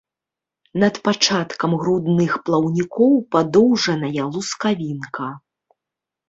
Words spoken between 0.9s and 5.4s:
пачаткам грудных плаўнікоў падоўжаная лускавінка.